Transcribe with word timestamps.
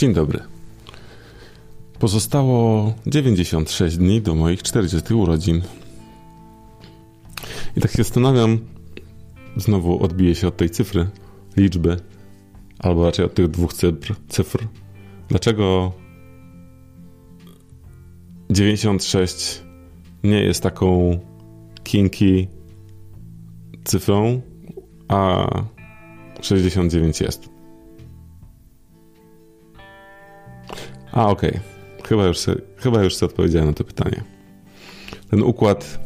Dzień 0.00 0.14
dobry. 0.14 0.40
Pozostało 1.98 2.92
96 3.06 3.96
dni 3.96 4.22
do 4.22 4.34
moich 4.34 4.62
40 4.62 5.14
urodzin. 5.14 5.62
I 7.76 7.80
tak 7.80 7.90
się 7.90 7.96
zastanawiam, 7.96 8.58
znowu 9.56 10.02
odbiję 10.04 10.34
się 10.34 10.48
od 10.48 10.56
tej 10.56 10.70
cyfry, 10.70 11.08
liczby, 11.56 11.96
albo 12.78 13.04
raczej 13.04 13.24
od 13.24 13.34
tych 13.34 13.48
dwóch 13.48 13.74
cyfr. 13.74 14.14
cyfr. 14.28 14.66
Dlaczego 15.28 15.92
96 18.50 19.62
nie 20.24 20.42
jest 20.42 20.62
taką 20.62 21.18
kinky 21.84 22.48
cyfrą, 23.84 24.40
a 25.08 25.46
69 26.40 27.20
jest? 27.20 27.59
A, 31.12 31.28
okej. 31.28 31.50
Okay. 31.50 31.60
Chyba, 32.08 32.26
już 32.26 32.38
sobie, 32.38 32.60
chyba 32.76 33.02
już 33.02 33.14
sobie 33.14 33.30
odpowiedziałem 33.30 33.68
na 33.68 33.74
to 33.74 33.84
pytanie. 33.84 34.24
Ten 35.30 35.42
układ, 35.42 35.98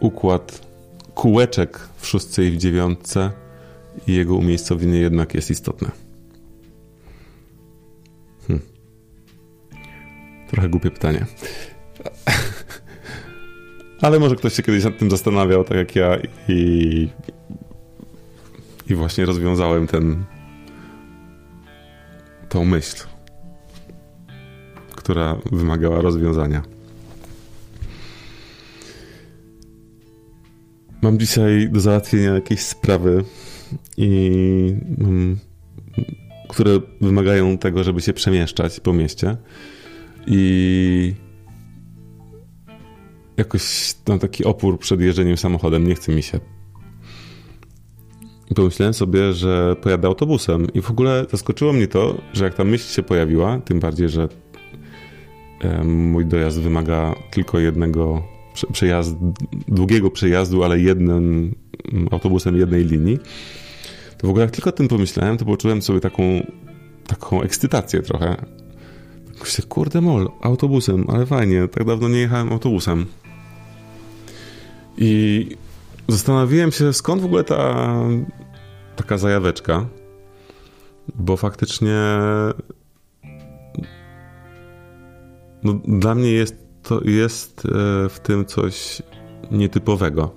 układ 0.00 0.66
kółeczek 1.14 1.88
w 1.96 2.06
szóstce 2.06 2.44
i 2.44 2.50
w 2.50 2.56
dziewiątce 2.56 3.30
i 4.06 4.14
jego 4.14 4.34
umiejscowienie 4.34 4.98
jednak 4.98 5.34
jest 5.34 5.50
istotne. 5.50 5.90
Hm. 8.46 8.60
Trochę 10.48 10.68
głupie 10.68 10.90
pytanie. 10.90 11.26
Ale 14.02 14.18
może 14.18 14.36
ktoś 14.36 14.54
się 14.54 14.62
kiedyś 14.62 14.84
nad 14.84 14.98
tym 14.98 15.10
zastanawiał, 15.10 15.64
tak 15.64 15.76
jak 15.76 15.96
ja, 15.96 16.16
i, 16.48 17.08
i 18.90 18.94
właśnie 18.94 19.26
rozwiązałem 19.26 19.86
ten, 19.86 20.24
tą 22.48 22.64
myśl 22.64 23.15
która 25.06 25.38
wymagała 25.52 26.00
rozwiązania. 26.00 26.62
Mam 31.02 31.18
dzisiaj 31.18 31.68
do 31.70 31.80
załatwienia 31.80 32.34
jakieś 32.34 32.60
sprawy, 32.60 33.24
i, 33.96 34.74
które 36.48 36.80
wymagają 37.00 37.58
tego, 37.58 37.84
żeby 37.84 38.00
się 38.00 38.12
przemieszczać 38.12 38.80
po 38.80 38.92
mieście. 38.92 39.36
I 40.26 41.14
jakoś 43.36 43.94
mam 44.08 44.18
taki 44.18 44.44
opór 44.44 44.78
przed 44.78 45.00
jeżdżeniem 45.00 45.36
samochodem, 45.36 45.88
nie 45.88 45.94
chce 45.94 46.12
mi 46.12 46.22
się. 46.22 46.40
I 48.50 48.54
pomyślałem 48.54 48.94
sobie, 48.94 49.32
że 49.32 49.76
pojadę 49.82 50.08
autobusem. 50.08 50.66
I 50.74 50.80
w 50.80 50.90
ogóle 50.90 51.26
zaskoczyło 51.30 51.72
mnie 51.72 51.86
to, 51.86 52.22
że 52.32 52.44
jak 52.44 52.54
ta 52.54 52.64
myśl 52.64 52.94
się 52.94 53.02
pojawiła, 53.02 53.58
tym 53.58 53.80
bardziej, 53.80 54.08
że 54.08 54.28
mój 55.84 56.26
dojazd 56.26 56.60
wymaga 56.60 57.14
tylko 57.30 57.58
jednego 57.58 58.22
przejazdu, 58.72 59.34
długiego 59.68 60.10
przejazdu, 60.10 60.64
ale 60.64 60.80
jednym 60.80 61.54
mm, 61.92 62.08
autobusem 62.10 62.56
jednej 62.56 62.84
linii. 62.84 63.18
To 64.18 64.26
w 64.26 64.30
ogóle 64.30 64.44
jak 64.44 64.50
tylko 64.50 64.70
o 64.70 64.72
tym 64.72 64.88
pomyślałem, 64.88 65.36
to 65.36 65.44
poczułem 65.44 65.82
sobie 65.82 66.00
taką, 66.00 66.22
taką 67.06 67.42
ekscytację 67.42 68.02
trochę. 68.02 68.36
Myślę, 69.40 69.64
kurde 69.68 70.00
mol, 70.00 70.28
autobusem, 70.42 71.04
ale 71.08 71.26
fajnie, 71.26 71.68
tak 71.68 71.84
dawno 71.84 72.08
nie 72.08 72.18
jechałem 72.18 72.52
autobusem. 72.52 73.06
I 74.98 75.46
zastanowiłem 76.08 76.72
się, 76.72 76.92
skąd 76.92 77.22
w 77.22 77.24
ogóle 77.24 77.44
ta 77.44 77.86
taka 78.96 79.18
zajaweczka, 79.18 79.86
bo 81.14 81.36
faktycznie 81.36 81.96
no, 85.66 85.80
dla 85.84 86.14
mnie 86.14 86.32
jest, 86.32 86.56
to 86.82 87.00
jest 87.04 87.62
e, 87.66 87.68
w 88.08 88.20
tym 88.22 88.44
coś 88.44 89.02
nietypowego, 89.50 90.34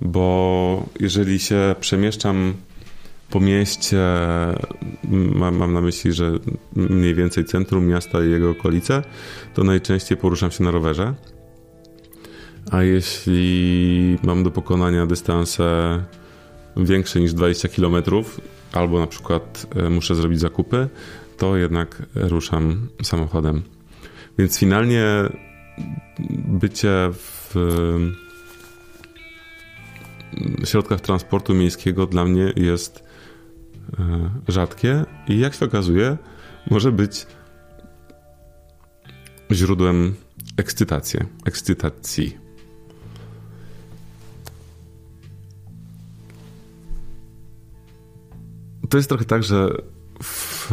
bo 0.00 0.86
jeżeli 1.00 1.38
się 1.38 1.74
przemieszczam 1.80 2.54
po 3.30 3.40
mieście, 3.40 4.02
mam, 5.34 5.56
mam, 5.56 5.72
na 5.72 5.80
myśli, 5.80 6.12
że 6.12 6.32
mniej 6.76 7.14
więcej 7.14 7.44
centrum 7.44 7.86
miasta 7.86 8.24
i 8.24 8.30
jego 8.30 8.50
okolice, 8.50 9.02
to 9.54 9.64
najczęściej 9.64 10.18
poruszam 10.18 10.50
się 10.50 10.64
na 10.64 10.70
rowerze. 10.70 11.14
A 12.70 12.82
jeśli 12.82 14.18
mam 14.22 14.42
do 14.42 14.50
pokonania 14.50 15.06
dystanse 15.06 15.64
większe 16.76 17.20
niż 17.20 17.34
20 17.34 17.68
km, 17.68 17.94
albo 18.72 19.00
na 19.00 19.06
przykład 19.06 19.66
e, 19.76 19.90
muszę 19.90 20.14
zrobić 20.14 20.40
zakupy, 20.40 20.88
to 21.36 21.56
jednak 21.56 22.02
ruszam 22.14 22.88
samochodem. 23.02 23.73
Więc 24.38 24.58
finalnie 24.58 25.04
bycie 26.48 27.10
w 27.12 27.54
środkach 30.64 31.00
transportu 31.00 31.54
miejskiego 31.54 32.06
dla 32.06 32.24
mnie 32.24 32.52
jest 32.56 33.04
e, 33.98 34.30
rzadkie 34.48 35.04
i 35.28 35.38
jak 35.38 35.54
się 35.54 35.64
okazuje, 35.64 36.16
może 36.70 36.92
być 36.92 37.26
źródłem 39.52 40.14
ekscytacji. 40.56 41.20
ekscytacji. 41.44 42.38
To 48.88 48.96
jest 48.96 49.08
trochę 49.08 49.24
tak, 49.24 49.42
że 49.42 49.68
w, 50.22 50.72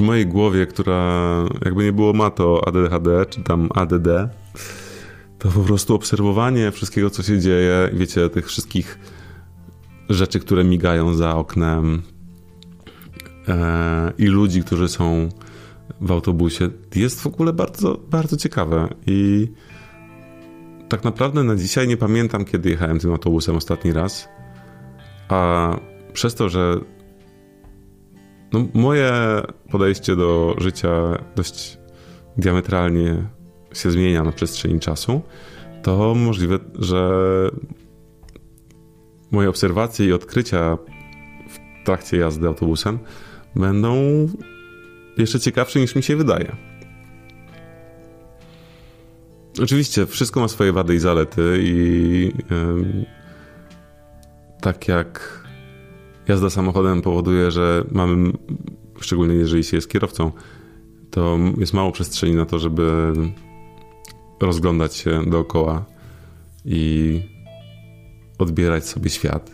przy 0.00 0.06
mojej 0.06 0.26
głowie, 0.26 0.66
która 0.66 1.24
jakby 1.64 1.84
nie 1.84 1.92
było 1.92 2.12
ma 2.12 2.30
to 2.30 2.68
ADHD 2.68 3.26
czy 3.26 3.42
tam 3.42 3.68
ADD, 3.74 4.08
to 5.38 5.48
po 5.48 5.60
prostu 5.60 5.94
obserwowanie 5.94 6.70
wszystkiego, 6.70 7.10
co 7.10 7.22
się 7.22 7.38
dzieje, 7.38 7.90
wiecie, 7.92 8.28
tych 8.28 8.46
wszystkich 8.46 8.98
rzeczy, 10.08 10.40
które 10.40 10.64
migają 10.64 11.14
za 11.14 11.36
oknem 11.36 12.02
e, 13.48 14.12
i 14.18 14.26
ludzi, 14.26 14.62
którzy 14.62 14.88
są 14.88 15.28
w 16.00 16.10
autobusie, 16.10 16.68
jest 16.94 17.20
w 17.20 17.26
ogóle 17.26 17.52
bardzo, 17.52 18.00
bardzo 18.10 18.36
ciekawe. 18.36 18.88
I 19.06 19.48
tak 20.88 21.04
naprawdę 21.04 21.44
na 21.44 21.56
dzisiaj 21.56 21.88
nie 21.88 21.96
pamiętam, 21.96 22.44
kiedy 22.44 22.70
jechałem 22.70 22.98
tym 22.98 23.12
autobusem 23.12 23.56
ostatni 23.56 23.92
raz, 23.92 24.28
a 25.28 25.70
przez 26.12 26.34
to, 26.34 26.48
że 26.48 26.80
no, 28.52 28.66
moje 28.74 29.12
podejście 29.70 30.16
do 30.16 30.56
życia 30.58 30.90
dość 31.36 31.78
diametralnie 32.36 33.24
się 33.72 33.90
zmienia 33.90 34.22
na 34.22 34.32
przestrzeni 34.32 34.80
czasu, 34.80 35.22
to 35.82 36.14
możliwe, 36.14 36.58
że 36.78 37.10
moje 39.30 39.48
obserwacje 39.48 40.06
i 40.06 40.12
odkrycia 40.12 40.78
w 41.48 41.84
trakcie 41.84 42.16
jazdy 42.16 42.46
autobusem 42.46 42.98
będą 43.56 43.96
jeszcze 45.18 45.40
ciekawsze 45.40 45.80
niż 45.80 45.94
mi 45.94 46.02
się 46.02 46.16
wydaje. 46.16 46.56
Oczywiście 49.62 50.06
wszystko 50.06 50.40
ma 50.40 50.48
swoje 50.48 50.72
wady 50.72 50.94
i 50.94 50.98
zalety 50.98 51.58
i 51.62 52.32
yy, 52.50 53.06
tak 54.60 54.88
jak 54.88 55.39
jazda 56.30 56.50
samochodem 56.50 57.02
powoduje, 57.02 57.50
że 57.50 57.84
mamy, 57.92 58.32
szczególnie 59.00 59.34
jeżeli 59.34 59.64
się 59.64 59.76
jest 59.76 59.88
kierowcą, 59.88 60.32
to 61.10 61.38
jest 61.58 61.74
mało 61.74 61.92
przestrzeni 61.92 62.34
na 62.34 62.46
to, 62.46 62.58
żeby 62.58 63.12
rozglądać 64.40 64.96
się 64.96 65.30
dookoła 65.30 65.84
i 66.64 67.20
odbierać 68.38 68.88
sobie 68.88 69.10
świat. 69.10 69.50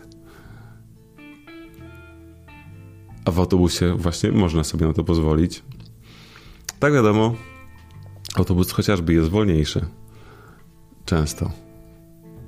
A 3.25 3.31
w 3.31 3.39
autobusie 3.39 3.95
właśnie 3.99 4.33
można 4.33 4.65
sobie 4.65 4.87
na 4.87 4.93
to 4.93 5.05
pozwolić. 5.05 5.63
Tak 6.79 6.93
wiadomo, 6.93 7.35
autobus 8.35 8.73
chociażby 8.73 9.13
jest 9.13 9.29
wolniejszy. 9.29 9.87
Często. 11.05 11.51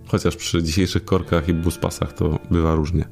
Chociaż 0.06 0.36
przy 0.36 0.62
dzisiejszych 0.62 1.04
korkach 1.04 1.48
i 1.48 1.54
buspasach 1.54 2.12
to 2.12 2.38
bywa 2.50 2.74
różnie. 2.74 3.08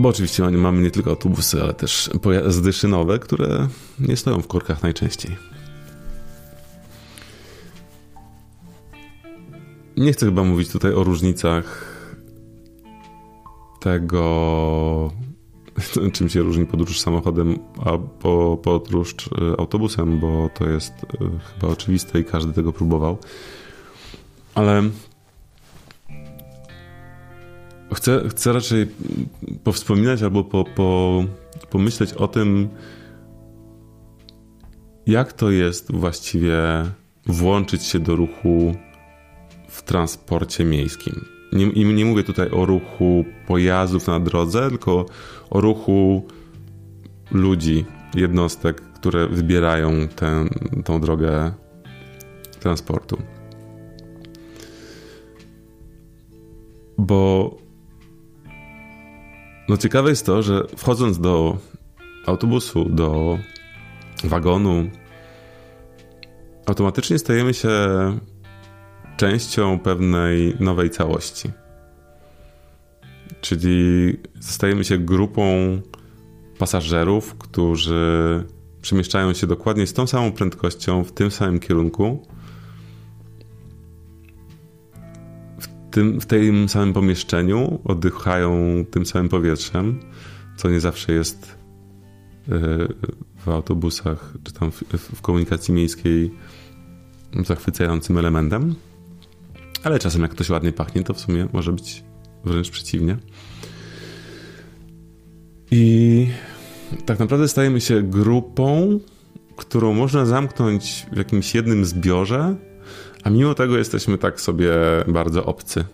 Bo 0.00 0.08
oczywiście 0.08 0.42
mamy 0.50 0.82
nie 0.82 0.90
tylko 0.90 1.10
autobusy, 1.10 1.62
ale 1.62 1.74
też 1.74 2.10
pojazdy 2.22 2.72
szynowe, 2.72 3.18
które 3.18 3.68
nie 3.98 4.16
stoją 4.16 4.42
w 4.42 4.46
korkach 4.46 4.82
najczęściej. 4.82 5.36
Nie 9.96 10.12
chcę 10.12 10.26
chyba 10.26 10.44
mówić 10.44 10.68
tutaj 10.68 10.92
o 10.92 11.04
różnicach 11.04 11.94
tego, 13.80 15.12
czym 16.12 16.28
się 16.28 16.42
różni 16.42 16.66
podróż 16.66 17.00
samochodem, 17.00 17.58
a 17.84 17.98
po, 17.98 18.58
podróż 18.62 19.14
e, 19.14 19.60
autobusem, 19.60 20.20
bo 20.20 20.50
to 20.54 20.68
jest 20.68 20.92
e, 20.92 21.06
chyba 21.54 21.72
oczywiste 21.72 22.20
i 22.20 22.24
każdy 22.24 22.52
tego 22.52 22.72
próbował. 22.72 23.18
Ale 24.54 24.82
chcę, 28.00 28.28
chcę 28.28 28.52
raczej 28.52 28.86
powspominać 29.64 30.22
albo 30.22 30.44
po, 30.44 30.64
po, 30.64 31.24
pomyśleć 31.70 32.12
o 32.12 32.28
tym, 32.28 32.68
jak 35.06 35.32
to 35.32 35.50
jest 35.50 35.92
właściwie 35.92 36.56
włączyć 37.26 37.82
się 37.82 37.98
do 37.98 38.16
ruchu 38.16 38.74
w 39.68 39.82
transporcie 39.82 40.64
miejskim. 40.64 41.24
Nie, 41.52 41.66
nie 41.84 42.04
mówię 42.04 42.24
tutaj 42.24 42.50
o 42.50 42.66
ruchu 42.66 43.24
pojazdów 43.46 44.06
na 44.06 44.20
drodze, 44.20 44.68
tylko 44.68 45.06
o 45.50 45.60
ruchu 45.60 46.26
ludzi, 47.30 47.84
jednostek, 48.14 48.80
które 48.80 49.28
wybierają 49.28 50.08
tę, 50.08 50.44
tą 50.84 51.00
drogę 51.00 51.52
transportu. 52.60 53.22
Bo 56.98 57.60
no 59.70 59.76
ciekawe 59.76 60.10
jest 60.10 60.26
to, 60.26 60.42
że 60.42 60.66
wchodząc 60.76 61.18
do 61.18 61.58
autobusu, 62.26 62.84
do 62.84 63.38
wagonu, 64.24 64.90
automatycznie 66.66 67.18
stajemy 67.18 67.54
się 67.54 67.70
częścią 69.16 69.78
pewnej 69.78 70.56
nowej 70.60 70.90
całości. 70.90 71.50
Czyli 73.40 74.16
stajemy 74.40 74.84
się 74.84 74.98
grupą 74.98 75.42
pasażerów, 76.58 77.34
którzy 77.38 78.44
przemieszczają 78.82 79.34
się 79.34 79.46
dokładnie 79.46 79.86
z 79.86 79.92
tą 79.92 80.06
samą 80.06 80.32
prędkością, 80.32 81.04
w 81.04 81.12
tym 81.12 81.30
samym 81.30 81.60
kierunku, 81.60 82.26
tym, 85.90 86.20
w 86.20 86.26
tym 86.26 86.68
samym 86.68 86.92
pomieszczeniu, 86.92 87.80
oddychają 87.84 88.84
tym 88.90 89.06
samym 89.06 89.28
powietrzem, 89.28 90.00
co 90.56 90.70
nie 90.70 90.80
zawsze 90.80 91.12
jest 91.12 91.56
e, 92.48 92.58
w 93.36 93.48
autobusach 93.48 94.34
czy 94.44 94.52
tam 94.52 94.70
w, 94.70 94.82
w 94.94 95.22
komunikacji 95.22 95.74
miejskiej 95.74 96.30
zachwycającym 97.44 98.18
elementem. 98.18 98.74
Ale 99.84 99.98
czasem 99.98 100.22
jak 100.22 100.30
ktoś 100.30 100.50
ładnie 100.50 100.72
pachnie, 100.72 101.02
to 101.02 101.14
w 101.14 101.20
sumie 101.20 101.48
może 101.52 101.72
być 101.72 102.04
wręcz 102.44 102.70
przeciwnie. 102.70 103.16
I 105.70 106.26
tak 107.06 107.18
naprawdę 107.18 107.48
stajemy 107.48 107.80
się 107.80 108.02
grupą, 108.02 109.00
którą 109.56 109.94
można 109.94 110.26
zamknąć 110.26 111.06
w 111.12 111.16
jakimś 111.16 111.54
jednym 111.54 111.84
zbiorze, 111.84 112.56
a 113.24 113.30
mimo 113.30 113.54
tego 113.54 113.78
jesteśmy 113.78 114.18
tak 114.18 114.40
sobie 114.40 114.72
bardzo 115.08 115.46
obcy. 115.46 115.84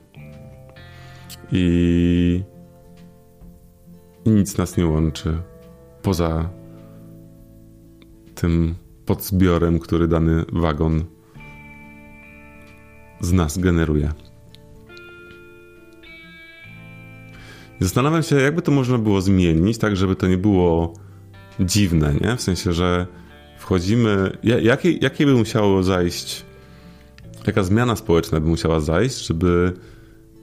I, 1.53 2.43
I 4.25 4.31
nic 4.31 4.59
nas 4.59 4.77
nie 4.77 4.87
łączy 4.87 5.39
poza 6.03 6.49
tym 8.35 8.75
podzbiorem, 9.07 9.79
który 9.79 10.09
dany 10.09 10.45
wagon 10.53 11.05
z 13.21 13.33
nas 13.33 13.59
generuje. 13.59 14.13
Zastanawiam 17.81 18.23
się, 18.23 18.37
jakby 18.37 18.63
to 18.63 18.73
można 18.73 18.99
było 18.99 19.21
zmienić, 19.21 19.79
tak 19.79 19.97
żeby 19.97 20.17
to 20.17 20.27
nie 20.27 20.39
było 20.39 20.95
dziwne, 21.61 22.15
nie? 22.21 22.37
W 22.37 22.43
sensie, 22.43 22.73
że 22.73 23.07
wchodzimy. 23.59 24.39
Jakie, 24.43 24.93
jakie 24.93 25.27
by 25.27 25.33
musiało 25.33 25.83
zajść, 25.83 26.46
jaka 27.47 27.63
zmiana 27.63 27.97
społeczna 27.97 28.41
by 28.41 28.49
musiała 28.49 28.81
zajść, 28.81 29.27
żeby 29.27 29.73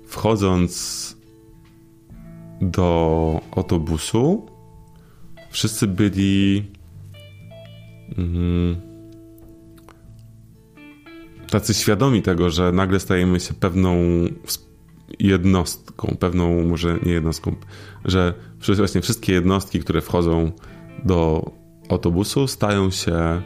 wchodząc 0.06 1.18
do 2.62 3.42
autobusu, 3.56 4.46
wszyscy 5.52 5.88
byli. 5.88 6.64
Mm, 8.18 8.76
tacy 11.50 11.74
świadomi 11.74 12.22
tego, 12.22 12.50
że 12.50 12.72
nagle 12.72 13.00
stajemy 13.00 13.40
się 13.40 13.54
pewną 13.54 13.96
jednostką, 15.20 16.16
pewną, 16.20 16.64
może 16.64 17.00
nie 17.06 17.12
jednostką, 17.12 17.56
że 18.06 18.34
właśnie 18.78 19.02
wszystkie 19.02 19.34
jednostki, 19.34 19.80
które 19.80 20.02
wchodzą 20.02 20.52
do 21.06 21.52
autobusu, 21.90 22.48
stają 22.48 22.92
się 22.92 23.42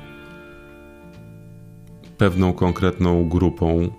pewną 2.18 2.54
konkretną 2.54 3.30
grupą 3.30 3.90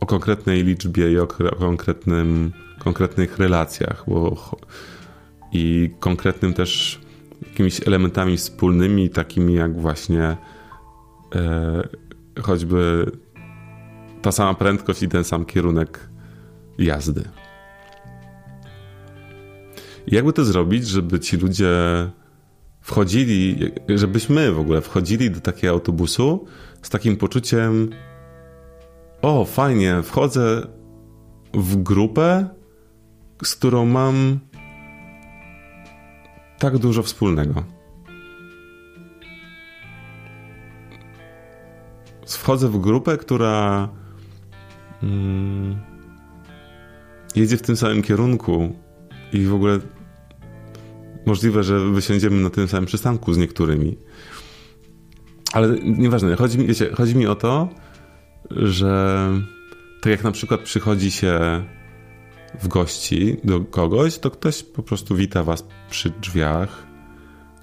o 0.00 0.06
konkretnej 0.06 0.64
liczbie 0.64 1.12
i 1.12 1.18
o 1.18 1.26
konkretnym, 1.58 2.52
konkretnych 2.78 3.38
relacjach 3.38 4.04
bo, 4.08 4.36
i 5.52 5.90
konkretnym 6.00 6.54
też 6.54 7.00
jakimiś 7.46 7.88
elementami 7.88 8.36
wspólnymi, 8.36 9.10
takimi 9.10 9.54
jak 9.54 9.80
właśnie 9.80 10.36
e, 11.34 11.88
choćby 12.42 13.10
ta 14.22 14.32
sama 14.32 14.54
prędkość 14.54 15.02
i 15.02 15.08
ten 15.08 15.24
sam 15.24 15.44
kierunek 15.44 16.08
jazdy. 16.78 17.22
Jakby 20.06 20.32
to 20.32 20.44
zrobić, 20.44 20.88
żeby 20.88 21.20
ci 21.20 21.36
ludzie 21.36 21.70
wchodzili, 22.84 23.58
żebyśmy 23.88 24.52
w 24.52 24.58
ogóle 24.58 24.80
wchodzili 24.80 25.30
do 25.30 25.40
takiego 25.40 25.72
autobusu 25.72 26.46
z 26.82 26.90
takim 26.90 27.16
poczuciem: 27.16 27.90
O, 29.22 29.44
fajnie, 29.44 30.02
wchodzę 30.02 30.66
w 31.54 31.82
grupę, 31.82 32.48
z 33.44 33.54
którą 33.54 33.86
mam 33.86 34.38
tak 36.58 36.78
dużo 36.78 37.02
wspólnego. 37.02 37.64
Wchodzę 42.26 42.68
w 42.68 42.80
grupę, 42.80 43.16
która 43.16 43.88
mm, 45.02 45.76
jedzie 47.36 47.56
w 47.56 47.62
tym 47.62 47.76
samym 47.76 48.02
kierunku 48.02 48.76
i 49.32 49.46
w 49.46 49.54
ogóle 49.54 49.78
możliwe, 51.26 51.62
że 51.62 51.80
wysiądziemy 51.80 52.42
na 52.42 52.50
tym 52.50 52.68
samym 52.68 52.86
przystanku 52.86 53.32
z 53.32 53.38
niektórymi. 53.38 53.96
Ale 55.52 55.68
nieważne, 55.82 56.36
chodzi 56.36 56.58
mi, 56.58 56.66
wiecie, 56.66 56.90
chodzi 56.94 57.16
mi 57.16 57.26
o 57.26 57.34
to, 57.34 57.68
że 58.50 59.28
tak 60.02 60.10
jak 60.10 60.24
na 60.24 60.30
przykład 60.30 60.60
przychodzi 60.60 61.10
się 61.10 61.64
w 62.62 62.68
gości 62.68 63.36
do 63.44 63.60
kogoś, 63.60 64.18
to 64.18 64.30
ktoś 64.30 64.62
po 64.62 64.82
prostu 64.82 65.16
wita 65.16 65.42
was 65.42 65.66
przy 65.90 66.10
drzwiach 66.10 66.86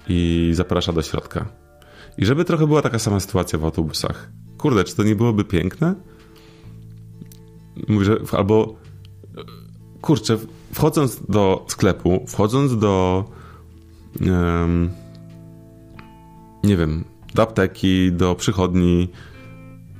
i 0.08 0.50
zaprasza 0.54 0.92
do 0.92 1.02
środka. 1.02 1.48
I 2.18 2.26
żeby 2.26 2.44
trochę 2.44 2.66
była 2.66 2.82
taka 2.82 2.98
sama 2.98 3.20
sytuacja 3.20 3.58
w 3.58 3.64
autobusach. 3.64 4.30
Kurde, 4.58 4.84
czy 4.84 4.96
to 4.96 5.02
nie 5.02 5.14
byłoby 5.14 5.44
piękne? 5.44 5.94
Mówię, 7.88 8.04
że 8.04 8.16
albo 8.32 8.74
kurczę, 10.00 10.38
wchodząc 10.72 11.26
do 11.28 11.66
sklepu, 11.68 12.24
wchodząc 12.28 12.78
do 12.78 13.24
nie 16.64 16.76
wiem, 16.76 17.04
do 17.34 17.42
apteki, 17.42 18.12
do 18.12 18.34
przychodni, 18.34 19.08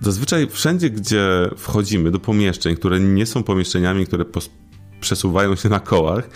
zazwyczaj 0.01 0.49
wszędzie, 0.51 0.91
gdzie 0.91 1.51
wchodzimy 1.57 2.11
do 2.11 2.19
pomieszczeń, 2.19 2.77
które 2.77 3.01
nie 3.01 3.27
są 3.27 3.43
pomieszczeniami, 3.43 4.07
które 4.07 4.25
przesuwają 5.01 5.57
się 5.57 5.69
na 5.69 5.81
kołach, 5.81 6.29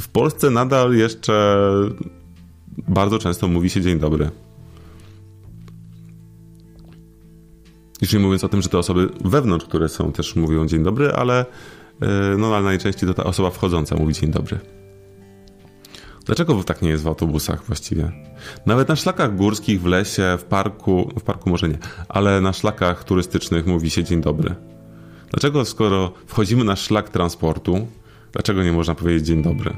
w 0.00 0.08
Polsce 0.08 0.50
nadal 0.50 0.94
jeszcze 0.94 1.58
bardzo 2.88 3.18
często 3.18 3.48
mówi 3.48 3.70
się 3.70 3.80
dzień 3.80 3.98
dobry. 3.98 4.30
Już 8.02 8.12
nie 8.12 8.18
mówiąc 8.18 8.44
o 8.44 8.48
tym, 8.48 8.62
że 8.62 8.68
te 8.68 8.78
osoby 8.78 9.08
wewnątrz, 9.24 9.66
które 9.66 9.88
są, 9.88 10.12
też 10.12 10.36
mówią 10.36 10.66
dzień 10.66 10.82
dobry, 10.82 11.12
ale, 11.12 11.46
e, 12.00 12.36
no, 12.38 12.56
ale 12.56 12.64
najczęściej 12.64 13.08
to 13.08 13.14
ta 13.14 13.24
osoba 13.24 13.50
wchodząca 13.50 13.96
mówi 13.96 14.14
dzień 14.14 14.30
dobry. 14.30 14.58
Dlaczego 16.26 16.64
tak 16.64 16.82
nie 16.82 16.90
jest 16.90 17.04
w 17.04 17.06
autobusach 17.06 17.64
właściwie? 17.64 18.12
Nawet 18.66 18.88
na 18.88 18.96
szlakach 18.96 19.36
górskich, 19.36 19.82
w 19.82 19.86
lesie, 19.86 20.36
w 20.38 20.44
parku, 20.44 21.12
w 21.18 21.22
parku 21.22 21.50
może 21.50 21.68
nie, 21.68 21.78
ale 22.08 22.40
na 22.40 22.52
szlakach 22.52 23.04
turystycznych 23.04 23.66
mówi 23.66 23.90
się 23.90 24.04
dzień 24.04 24.20
dobry. 24.20 24.54
Dlaczego 25.30 25.64
skoro 25.64 26.12
wchodzimy 26.26 26.64
na 26.64 26.76
szlak 26.76 27.10
transportu, 27.10 27.86
dlaczego 28.32 28.62
nie 28.62 28.72
można 28.72 28.94
powiedzieć 28.94 29.26
dzień 29.26 29.42
dobry? 29.42 29.76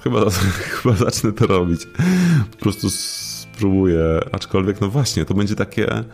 Chyba, 0.00 0.30
chyba 0.82 0.94
zacznę 0.94 1.32
to 1.32 1.46
robić. 1.46 1.86
Po 2.50 2.56
prostu 2.56 2.90
spróbuję, 2.90 4.20
aczkolwiek 4.32 4.80
no 4.80 4.88
właśnie, 4.88 5.24
to 5.24 5.34
będzie 5.34 5.56
takie 5.56 6.04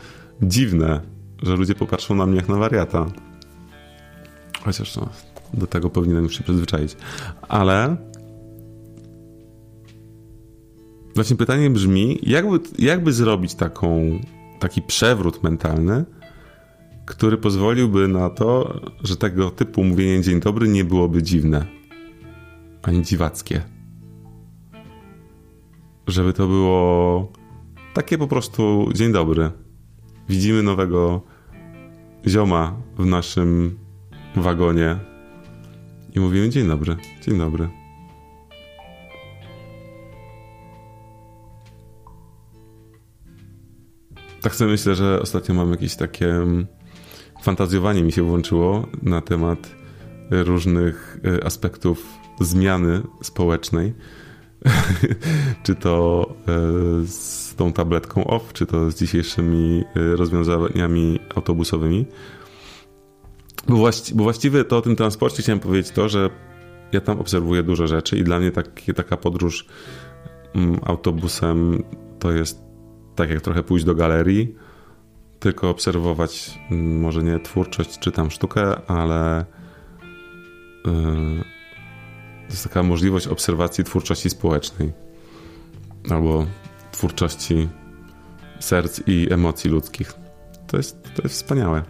dziwne, 0.42 1.00
że 1.42 1.56
ludzie 1.56 1.75
popatrzą 1.75 2.14
na 2.14 2.26
mnie 2.26 2.37
jak 2.37 2.49
na 2.49 2.56
wariata. 2.56 3.06
Chociaż 4.64 4.97
no, 4.97 5.09
do 5.54 5.66
tego 5.66 5.90
powinienem 5.90 6.30
się 6.30 6.45
przyzwyczaić. 6.45 6.97
Ale 7.49 7.97
właśnie 11.16 11.37
pytanie 11.37 11.70
brzmi, 11.70 12.18
jakby, 12.23 12.61
jakby 12.78 13.12
zrobić 13.12 13.54
taką, 13.54 14.20
taki 14.58 14.82
przewrót 14.82 15.42
mentalny, 15.42 16.04
który 17.06 17.37
pozwoliłby 17.37 18.08
na 18.08 18.30
to, 18.30 18.80
że 19.02 19.16
tego 19.16 19.50
typu 19.50 19.85
mówienie 19.85 20.23
dzień 20.23 20.40
dobry 20.40 20.68
nie 20.68 20.85
byłoby 20.85 21.23
dziwne 21.23 21.66
ani 22.82 23.02
dziwackie. 23.02 23.62
Żeby 26.06 26.32
to 26.32 26.46
było 26.46 27.32
takie 27.94 28.18
po 28.18 28.26
prostu 28.26 28.88
dzień 28.94 29.12
dobry. 29.12 29.50
Widzimy 30.28 30.62
nowego 30.62 31.23
zioma 32.26 32.76
w 32.99 33.06
naszym 33.06 33.78
wagonie 34.37 34.96
i 36.14 36.20
mówimy 36.20 36.49
dzień 36.49 36.68
dobry, 36.68 36.96
dzień 37.23 37.38
dobry. 37.38 37.86
Tak 44.46 44.54
sobie 44.54 44.70
myślę, 44.70 44.94
że 44.94 45.20
ostatnio 45.22 45.54
mam 45.54 45.70
jakieś 45.70 45.96
takie 45.96 46.30
mm, 46.30 46.66
fantazjowanie 47.42 48.02
mi 48.02 48.12
się 48.12 48.22
włączyło 48.22 48.86
na 49.02 49.20
temat 49.20 49.76
różnych 50.30 51.18
y, 51.26 51.44
aspektów 51.44 52.06
zmiany 52.40 53.02
społecznej. 53.22 53.94
czy 55.64 55.74
to 55.74 56.26
y, 57.02 57.06
z 57.06 57.54
tą 57.54 57.72
tabletką 57.72 58.24
off, 58.24 58.52
czy 58.52 58.66
to 58.66 58.90
z 58.90 58.94
dzisiejszymi 58.94 59.84
y, 59.96 60.16
rozwiązaniami 60.16 61.20
autobusowymi. 61.34 62.06
Bo, 63.68 63.76
właści 63.76 64.14
bo 64.14 64.22
właściwie 64.22 64.64
to 64.64 64.76
o 64.76 64.82
tym 64.82 64.96
transporcie 64.96 65.42
chciałem 65.42 65.60
powiedzieć 65.60 65.90
to, 65.90 66.08
że 66.08 66.30
ja 66.92 67.00
tam 67.00 67.20
obserwuję 67.20 67.62
dużo 67.62 67.86
rzeczy 67.86 68.18
i 68.18 68.24
dla 68.24 68.38
mnie 68.38 68.52
takie, 68.52 68.94
taka 68.94 69.16
podróż 69.16 69.66
mm, 70.54 70.80
autobusem 70.84 71.82
to 72.18 72.32
jest 72.32 72.65
tak 73.16 73.30
jak 73.30 73.40
trochę 73.40 73.62
pójść 73.62 73.85
do 73.85 73.94
galerii, 73.94 74.54
tylko 75.40 75.70
obserwować 75.70 76.61
mm, 76.70 77.00
może 77.00 77.23
nie 77.23 77.40
twórczość 77.40 77.99
czy 77.99 78.12
tam 78.12 78.30
sztukę, 78.30 78.90
ale 78.90 79.44
yy, 80.85 80.92
to 82.46 82.50
jest 82.50 82.64
taka 82.64 82.82
możliwość 82.82 83.26
obserwacji 83.26 83.85
twórczości 83.85 84.30
społecznej 84.30 84.92
albo 86.11 86.46
twórczości 86.92 87.68
serc 88.61 89.00
i 89.06 89.32
emocji 89.32 89.70
ludzkich. 89.70 90.12
To 90.66 90.76
jest, 90.76 91.02
to 91.02 91.23
jest 91.23 91.35
wspaniałe. 91.35 91.82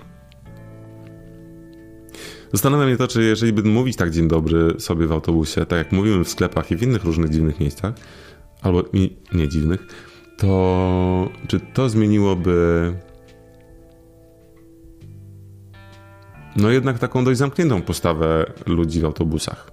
Zastanawia 2.53 2.87
mnie 2.87 2.97
to, 2.97 3.09
czy 3.09 3.23
jeżeli 3.23 3.53
by 3.53 3.63
mówić 3.63 3.97
tak 3.97 4.11
dzień 4.11 4.29
dobry 4.29 4.81
sobie 4.81 5.07
w 5.07 5.13
autobusie, 5.13 5.67
tak 5.67 5.79
jak 5.79 5.93
mówimy 5.93 6.25
w 6.25 6.29
sklepach 6.29 6.71
i 6.71 6.77
w 6.77 6.83
innych 6.83 7.05
różnych 7.05 7.31
dziwnych 7.31 7.61
miejscach, 7.61 7.95
albo 8.63 8.85
nie 9.33 9.49
dziwnych, 9.49 9.87
to 10.37 11.29
czy 11.49 11.61
to 11.61 11.89
zmieniłoby 11.89 12.95
no 16.57 16.71
jednak 16.71 16.99
taką 16.99 17.25
dość 17.25 17.39
zamkniętą 17.39 17.83
postawę 17.83 18.53
ludzi 18.67 19.01
w 19.01 19.05
autobusach. 19.05 19.71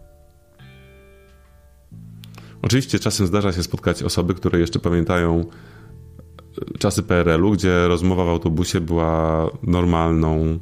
Oczywiście 2.62 3.00
czasem 3.00 3.28
zdarza 3.28 3.54
się 3.54 3.64
spotkać 3.64 4.04
osoby, 4.04 4.34
które 4.34 4.60
jeszcze 4.60 4.80
pamiętają 4.80 5.40
e, 5.40 6.78
czasy 6.78 7.04
PRL-u, 7.04 7.52
gdzie 7.52 7.88
rozmowa 7.88 8.26
w 8.26 8.30
autobusie 8.30 8.82
była 8.82 9.50
normalną, 9.64 10.60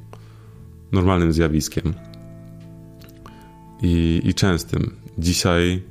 normalnym 0.92 1.34
zjawiskiem 1.34 1.94
i, 3.82 4.22
i 4.24 4.34
częstym. 4.34 4.96
Dzisiaj 5.18 5.84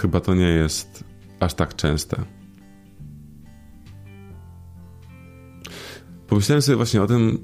chyba 0.00 0.20
to 0.20 0.34
nie 0.34 0.48
jest 0.48 1.04
aż 1.44 1.54
tak 1.54 1.76
częste. 1.76 2.24
Pomyślałem 6.26 6.62
sobie 6.62 6.76
właśnie 6.76 7.02
o 7.02 7.06
tym, 7.06 7.38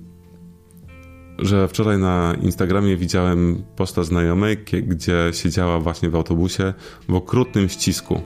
że 1.39 1.69
wczoraj 1.69 1.99
na 1.99 2.37
Instagramie 2.43 2.97
widziałem 2.97 3.63
posta 3.77 4.05
znajomej, 4.05 4.57
gdzie 4.83 5.31
siedziała 5.33 5.81
właśnie 5.81 6.11
w 6.11 6.17
autobusie 6.17 6.75
w 7.09 7.15
okrutnym 7.15 7.69
ścisku. 7.69 8.21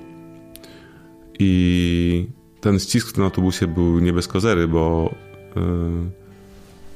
I 1.38 2.26
ten 2.60 2.78
ścisk 2.78 3.08
w 3.08 3.12
tym 3.12 3.24
autobusie 3.24 3.66
był 3.66 3.98
nie 3.98 4.12
bez 4.12 4.28
kozery, 4.28 4.68
bo 4.68 5.14
yy, 5.56 5.62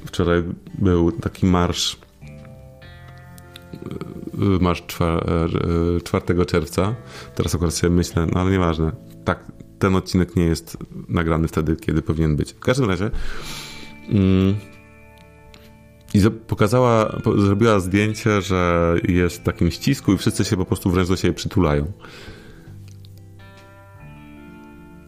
wczoraj 0.07 0.43
był 0.79 1.13
taki 1.13 1.47
marsz 1.47 1.99
yy, 4.39 4.59
marsz 4.61 4.83
4 6.05 6.35
yy, 6.35 6.47
czerwca. 6.47 6.95
Teraz 7.35 7.55
akurat 7.55 7.75
sobie 7.75 7.91
myślę, 7.91 8.27
no 8.33 8.41
ale 8.41 8.51
nieważne. 8.51 8.93
Tak, 9.25 9.45
ten 9.79 9.97
odcinek 9.97 10.37
nie 10.37 10.45
jest 10.45 10.77
nagrany 11.09 11.49
wtedy, 11.49 11.77
kiedy 11.77 12.03
powinien 12.03 12.37
być. 12.37 12.53
W 12.53 12.61
każdym 12.61 12.91
razie 12.91 13.11
yy, 14.09 14.55
i 16.15 16.21
pokazała, 16.47 17.21
zrobiła 17.39 17.81
zdjęcie, 17.81 18.43
że 18.43 18.95
jest 19.09 19.37
w 19.37 19.43
takim 19.43 19.71
ścisku 19.71 20.13
i 20.13 20.19
wszyscy 20.19 20.45
się 20.45 20.57
po 20.57 20.65
prostu 20.65 20.91
wręcz 20.91 21.09
do 21.09 21.17
siebie 21.17 21.35
przytulają. 21.35 21.93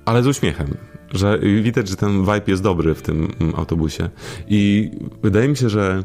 Ale 0.05 0.23
z 0.23 0.27
uśmiechem, 0.27 0.75
że 1.11 1.39
widać, 1.39 1.89
że 1.89 1.97
ten 1.97 2.21
vibe 2.21 2.43
jest 2.47 2.63
dobry 2.63 2.95
w 2.95 3.03
tym 3.03 3.29
mm, 3.41 3.55
autobusie. 3.57 4.11
I 4.49 4.91
wydaje 5.23 5.49
mi 5.49 5.57
się, 5.57 5.69
że 5.69 6.05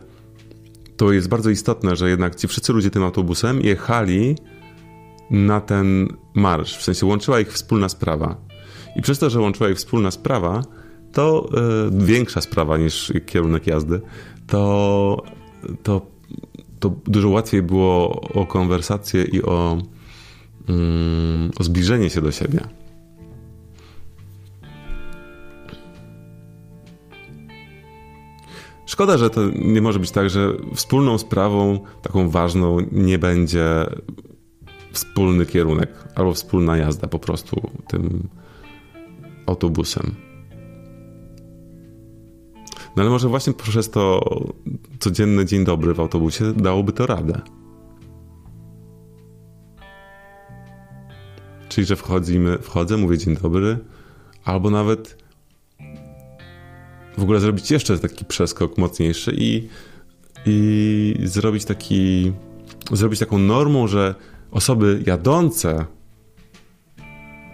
to 0.97 1.11
jest 1.11 1.29
bardzo 1.29 1.49
istotne, 1.49 1.95
że 1.95 2.09
jednak 2.09 2.35
ci 2.35 2.47
wszyscy 2.47 2.73
ludzie 2.73 2.89
tym 2.89 3.03
autobusem 3.03 3.61
jechali 3.61 4.35
na 5.29 5.61
ten 5.61 6.07
marsz. 6.33 6.77
W 6.77 6.83
sensie 6.83 7.05
łączyła 7.05 7.39
ich 7.39 7.53
wspólna 7.53 7.89
sprawa. 7.89 8.37
I 8.95 9.01
przez 9.01 9.19
to, 9.19 9.29
że 9.29 9.39
łączyła 9.39 9.69
ich 9.69 9.77
wspólna 9.77 10.11
sprawa, 10.11 10.61
to 11.11 11.49
y, 12.01 12.05
większa 12.05 12.41
sprawa 12.41 12.77
niż 12.77 13.13
kierunek 13.25 13.67
jazdy, 13.67 14.01
to, 14.47 15.23
to, 15.83 16.01
to 16.79 16.89
dużo 17.07 17.29
łatwiej 17.29 17.61
było 17.61 18.21
o 18.21 18.45
konwersację 18.45 19.23
i 19.23 19.43
o, 19.43 19.77
mm, 20.69 21.51
o 21.59 21.63
zbliżenie 21.63 22.09
się 22.09 22.21
do 22.21 22.31
siebie. 22.31 22.59
Szkoda, 28.85 29.17
że 29.17 29.29
to 29.29 29.41
nie 29.55 29.81
może 29.81 29.99
być 29.99 30.11
tak, 30.11 30.29
że 30.29 30.53
wspólną 30.73 31.17
sprawą, 31.17 31.79
taką 32.01 32.29
ważną, 32.29 32.77
nie 32.91 33.19
będzie 33.19 33.85
wspólny 34.91 35.45
kierunek 35.45 35.89
albo 36.15 36.33
wspólna 36.33 36.77
jazda 36.77 37.07
po 37.07 37.19
prostu 37.19 37.69
tym 37.87 38.29
autobusem. 39.45 40.15
No 42.95 43.01
ale 43.03 43.09
może 43.09 43.27
właśnie 43.27 43.53
przez 43.53 43.89
to 43.89 44.21
codzienne 44.99 45.45
dzień 45.45 45.65
dobry 45.65 45.93
w 45.93 45.99
autobusie 45.99 46.53
dałoby 46.53 46.91
to 46.91 47.05
radę. 47.05 47.41
Czyli, 51.69 51.87
że 51.87 51.95
wchodzimy, 51.95 52.57
wchodzę, 52.57 52.97
mówię 52.97 53.17
dzień 53.17 53.37
dobry, 53.37 53.77
albo 54.43 54.69
nawet 54.69 55.24
w 57.17 57.23
ogóle 57.23 57.39
zrobić 57.39 57.71
jeszcze 57.71 57.99
taki 57.99 58.25
przeskok 58.25 58.77
mocniejszy 58.77 59.35
i, 59.37 59.69
i 60.45 61.15
zrobić 61.23 61.65
taki, 61.65 62.31
zrobić 62.91 63.19
taką 63.19 63.37
normą, 63.37 63.87
że 63.87 64.15
osoby 64.51 65.03
jadące 65.07 65.85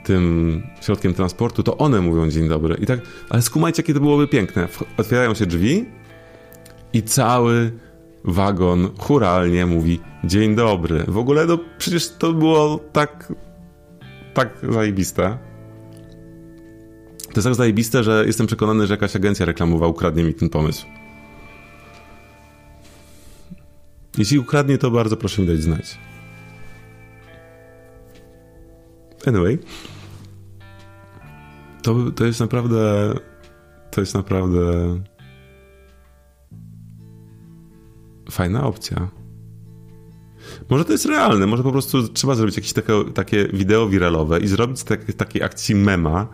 tym 0.03 0.63
środkiem 0.81 1.13
transportu, 1.13 1.63
to 1.63 1.77
one 1.77 2.01
mówią 2.01 2.29
dzień 2.29 2.47
dobry. 2.47 2.75
I 2.75 2.85
tak, 2.85 2.99
ale 3.29 3.41
skumajcie, 3.41 3.81
jakie 3.81 3.93
to 3.93 3.99
byłoby 3.99 4.27
piękne. 4.27 4.67
Otwierają 4.97 5.33
się 5.33 5.45
drzwi 5.45 5.85
i 6.93 7.03
cały 7.03 7.71
wagon 8.23 8.89
churalnie 8.97 9.65
mówi 9.65 9.99
dzień 10.23 10.55
dobry. 10.55 11.03
W 11.07 11.17
ogóle 11.17 11.45
no 11.45 11.57
przecież 11.77 12.09
to 12.09 12.33
było 12.33 12.79
tak 12.91 13.33
tak 14.33 14.57
zajebiste. 14.69 15.37
To 17.33 17.39
jest 17.39 17.43
tak 17.45 17.55
zajebiste, 17.55 18.03
że 18.03 18.23
jestem 18.27 18.47
przekonany, 18.47 18.87
że 18.87 18.93
jakaś 18.93 19.15
agencja 19.15 19.45
reklamowa 19.45 19.87
ukradnie 19.87 20.23
mi 20.23 20.33
ten 20.33 20.49
pomysł. 20.49 20.85
Jeśli 24.17 24.39
ukradnie, 24.39 24.77
to 24.77 24.91
bardzo 24.91 25.17
proszę 25.17 25.41
mi 25.41 25.47
dać 25.47 25.61
znać. 25.61 25.97
Anyway, 29.25 29.59
to, 31.81 32.11
to 32.15 32.25
jest 32.25 32.39
naprawdę. 32.39 33.13
To 33.91 34.01
jest 34.01 34.13
naprawdę. 34.13 34.61
Fajna 38.31 38.63
opcja. 38.63 39.09
Może 40.69 40.85
to 40.85 40.91
jest 40.91 41.05
realne, 41.05 41.47
może 41.47 41.63
po 41.63 41.71
prostu 41.71 42.07
trzeba 42.07 42.35
zrobić 42.35 42.55
jakieś 42.55 42.73
takie, 42.73 42.93
takie 43.13 43.47
wideo 43.53 43.89
wiralowe 43.89 44.39
i 44.39 44.47
zrobić 44.47 44.83
tak, 44.83 45.13
takiej 45.13 45.43
akcji 45.43 45.75
mema 45.75 46.27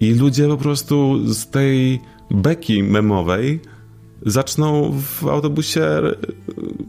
i 0.00 0.14
ludzie 0.14 0.48
po 0.48 0.56
prostu 0.56 1.18
z 1.34 1.50
tej 1.50 2.00
beki 2.30 2.82
memowej 2.82 3.60
zaczną 4.26 4.92
w 5.00 5.26
autobusie 5.26 6.00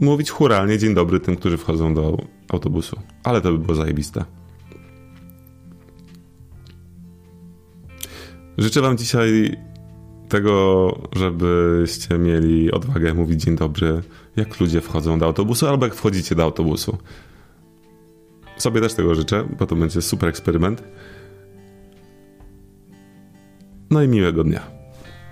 mówić 0.01 0.29
churalnie 0.29 0.77
dzień 0.77 0.93
dobry 0.93 1.19
tym, 1.19 1.35
którzy 1.35 1.57
wchodzą 1.57 1.93
do 1.93 2.17
autobusu. 2.49 2.99
Ale 3.23 3.41
to 3.41 3.51
by 3.51 3.57
było 3.57 3.75
zajebiste. 3.75 4.25
Życzę 8.57 8.81
Wam 8.81 8.97
dzisiaj 8.97 9.57
tego, 10.29 10.87
żebyście 11.15 12.17
mieli 12.17 12.71
odwagę 12.71 13.13
mówić 13.13 13.43
dzień 13.43 13.55
dobry, 13.55 14.01
jak 14.35 14.59
ludzie 14.59 14.81
wchodzą 14.81 15.19
do 15.19 15.25
autobusu, 15.25 15.67
albo 15.67 15.85
jak 15.85 15.95
wchodzicie 15.95 16.35
do 16.35 16.43
autobusu. 16.43 16.97
Sobie 18.57 18.81
też 18.81 18.93
tego 18.93 19.15
życzę, 19.15 19.47
bo 19.59 19.67
to 19.67 19.75
będzie 19.75 20.01
super 20.01 20.29
eksperyment. 20.29 20.83
No 23.89 24.03
i 24.03 24.07
miłego 24.07 24.43
dnia. 24.43 24.61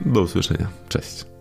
Do 0.01 0.21
usłyszenia. 0.21 0.67
Cześć. 0.89 1.37